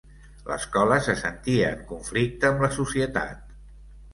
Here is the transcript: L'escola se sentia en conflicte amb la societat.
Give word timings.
L'escola 0.45 0.95
se 1.07 1.15
sentia 1.19 1.67
en 1.75 1.83
conflicte 1.91 2.51
amb 2.51 2.67
la 2.67 2.71
societat. 2.79 3.57